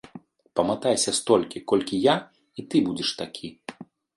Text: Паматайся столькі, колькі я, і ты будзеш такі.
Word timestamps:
Паматайся 0.59 1.13
столькі, 1.17 1.63
колькі 1.73 2.01
я, 2.07 2.15
і 2.61 2.69
ты 2.73 2.85
будзеш 2.89 3.15
такі. 3.25 3.47